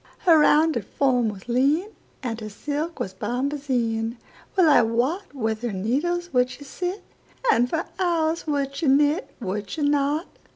[0.25, 1.89] Her rounded form was lean,
[2.23, 7.03] And her silk was bombazine:Well I wotWith her needles would she sit,
[7.51, 10.25] And for hours would she knit,—Would she not?